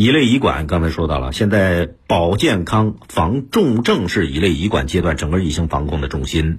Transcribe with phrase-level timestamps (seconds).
[0.00, 6.58] 乙类乙管刚才说到了，现在保健康、防重症是乙类乙管阶段整个疫情防控的重心，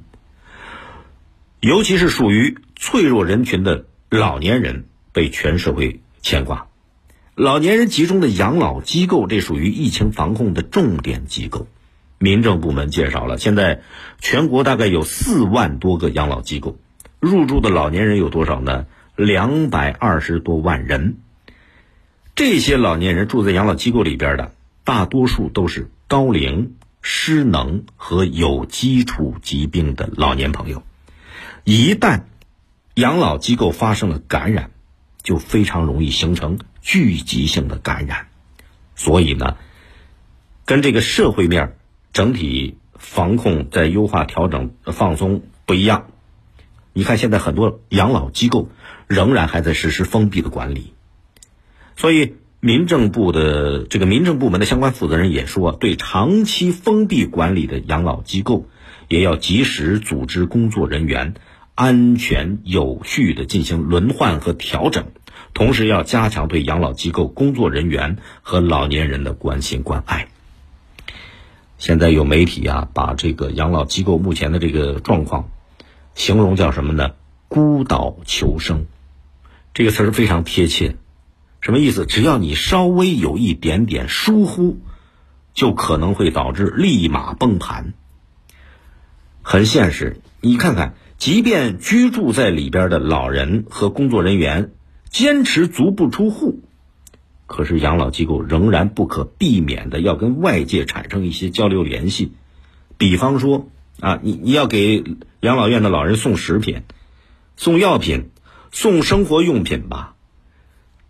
[1.60, 6.68] 尤其是属于脆弱人群的老年人被全社会牵挂。
[7.34, 11.66] 老年人集中的养老机构，这属于疫情防控的重点机构。
[12.20, 13.82] 民政部门介绍了，现在
[14.20, 16.78] 全国大概有四万多个养老机构，
[17.20, 18.86] 入住的老年人有多少呢？
[19.16, 21.18] 两百二十多万人。
[22.36, 24.54] 这些老年人住在养老机构里边的，
[24.84, 30.84] 大多数都是高龄、失能和有基础疾病的老年朋友。
[31.64, 32.24] 一旦
[32.96, 34.72] 养老机构发生了感染，
[35.22, 38.28] 就非常容易形成聚集性的感染。
[38.96, 39.58] 所以呢，
[40.66, 41.78] 跟这个社会面
[42.14, 46.08] 整体防控在优化、调整、放松不一样。
[46.94, 48.70] 你看，现在很多养老机构
[49.08, 50.94] 仍然还在实施封闭的管理。
[52.02, 58.66] 所以，民政部的这个民政部门的相关负责人也说，对长期封闭管理的养老机构，
[59.08, 61.36] 也要及时组织工作人员
[61.76, 65.12] 安全有序的进行轮换和调整，
[65.54, 70.28] 同时要加强对养老机构工作人员和老年人的关心关爱。
[71.78, 75.52] 现在有媒体啊，把这个养老机构目前的这个状况，
[76.16, 77.12] 形容叫什么呢？
[77.48, 78.88] 孤岛求生，
[79.76, 80.96] 这个词儿非常贴切。
[81.62, 82.06] 什么意思？
[82.08, 84.80] 只要你稍微有一点点疏忽，
[85.54, 87.94] 就可能会导致立马崩盘。
[89.44, 94.72] 很现实，你看看，即便居住在里边的老人和工作人员
[95.10, 96.62] 坚持足不出户，
[97.46, 102.34] 可是养老机构仍然不可避免的要跟外界产生一些交流联系。
[102.98, 105.04] 比方说啊，你你要给
[105.42, 106.82] 养老院的老人送食品、
[107.56, 108.32] 送药品、
[108.72, 110.16] 送生活用品吧。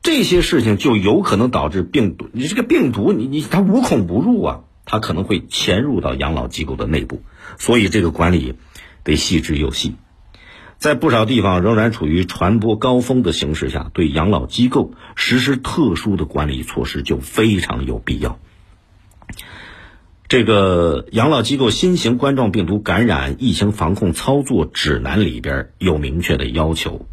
[0.03, 7.21] 这些事情就有可能导致病毒，你这个病毒，你你它无孔不入啊，它可能会潜入到养老机构的内部，
[7.59, 8.55] 所以这个管理
[9.03, 9.95] 得细致又细。
[10.79, 18.39] 在不少地方仍然处于传播高峰的形势下，对养老机构实施特殊的管理措施就非常有必要。
[20.27, 27.05] 这个养老机构新型冠状病毒感染疫情防控操作指南里边有明确的要求，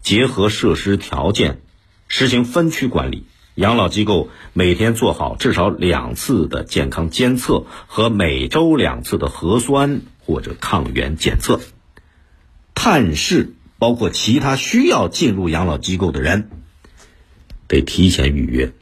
[0.00, 1.60] 结合设施条件。
[2.12, 11.60] 实行分区管理，养老机构每天做好至少两次的健康监测和每周两次的核酸或者抗原检测。
[12.74, 16.50] 探视包括其他需要进入养老机构的人，
[17.68, 18.72] 得提前预约。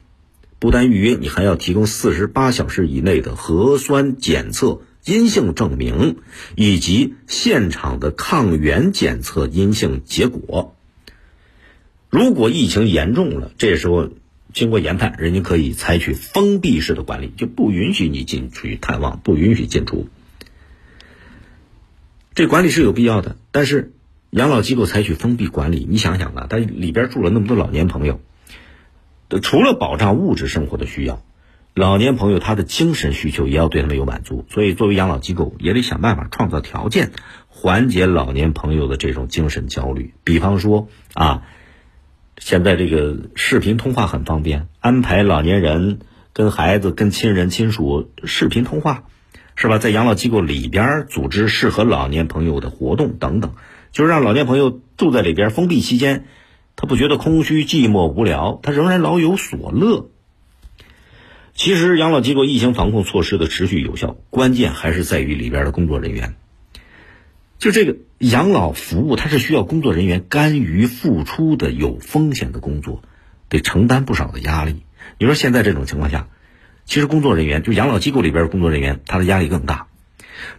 [0.59, 6.17] 不但预约，你还要提供四十八小时以内的核酸检测阴性证明，
[6.57, 10.75] 以及现场的抗原检测阴性结果。
[12.11, 14.09] 如果疫情严重了，这时候
[14.55, 20.09] 经过研判，人家可以采取封闭式的管理，就不允许你进去探望，不允许进出。
[22.35, 23.93] 这管理是有必要的，但是
[24.31, 28.21] 养老机构采取封闭管理，你想想啊，它里边住了那么多老年朋友，
[29.43, 31.23] 除了保障物质生活的需要，
[31.75, 37.13] 老年朋友他的精神需求也要对他们有满足，所以作为养老机构也得想办法创造条件，
[37.49, 40.15] 缓解老年朋友的这种精神焦虑。
[40.25, 41.43] 比方说啊。
[42.39, 45.99] 现在这个视频通话很方便，安排老年人
[46.33, 49.05] 跟孩子、跟亲人、亲属视频通话，
[49.57, 49.79] 是吧？
[49.79, 53.55] 在养老机构里边组织适合老年朋友的活动等等，
[53.93, 56.27] 就是让老年朋友住在里边封闭期间，
[56.77, 60.09] 他不觉得空虚、寂寞、无聊，他仍然老有所乐。
[61.55, 66.37] 其实养老机构疫情防控措施的持续有效，关键还是在于里边的工作人员。
[67.59, 73.03] 就这个养老服务，它是需要工作人员甘于付出的，有风险的工作，
[73.49, 74.83] 得承担不少的压力。
[75.19, 76.27] 你说现在这种情况下，
[76.85, 79.87] 其实工作人员就养老机构里边的工作人员，他的压力更大，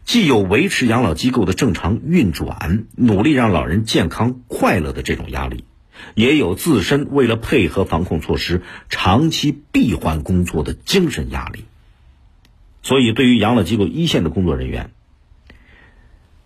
[0.05, 5.65] 既有维持养老机构的正常运转，努力让老人健康快乐的这种压力，
[6.15, 11.65] 也有自身为了配合防控措施长期闭环工作的精神压力。
[12.83, 14.91] 所以，对于养老机构一线的工作人员。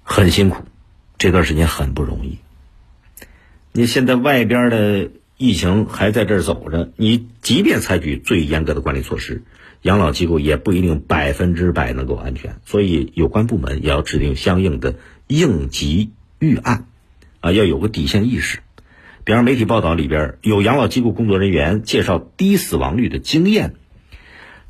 [0.05, 0.65] 很辛苦，
[1.23, 2.39] 这段时间很不容易。
[3.71, 9.43] 你现在外边的疫情还在这儿走着，你即便采取最严格的管理措施，
[9.83, 12.57] 养老机构也不一定百分之百能够安全。
[12.65, 14.95] 所以有关部门也要制定相应的
[15.27, 16.87] 应急预案，
[17.39, 18.59] 啊，要有个底线意识。
[19.23, 23.75] 比方媒体报道里边有养老机构工作人员介绍低死亡率的经验，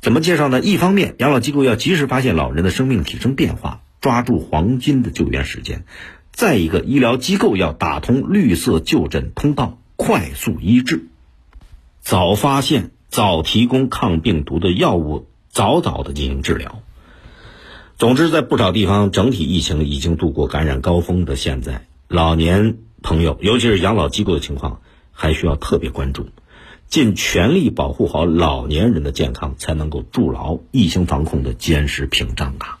[0.00, 0.60] 怎么介绍呢？
[0.60, 3.80] 一方面，养老机构要及时发现老人的生命体征变化。
[4.00, 5.86] 抓住黄金的救援时间，
[6.34, 11.06] 再一个，医疗机构要打通绿色就诊通道，快速医治，
[12.00, 16.82] 早发现、早提供抗病毒的药物，早早的进行治疗。
[17.96, 24.80] 总之，在不少地方，整体疫情已经度过感染高峰的现在，老年朋友，尤其是养老机构的情况，
[25.12, 26.26] 还需要特别关注，
[26.88, 32.80] 尽全力保护好老年人的健康，才能够筑牢疫情防控的坚实屏障啊！